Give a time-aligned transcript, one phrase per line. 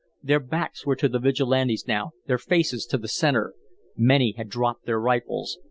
[0.23, 3.53] Their backs were to the Vigilantes now, their faces to the centre.
[3.95, 5.59] Many had dropped their rifles.